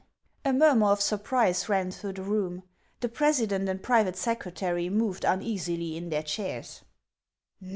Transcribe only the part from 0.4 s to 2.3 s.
A murmur of surprise ran through the